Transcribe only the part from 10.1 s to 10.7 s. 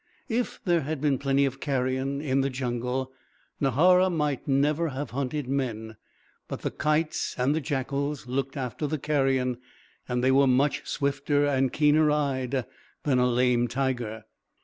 they were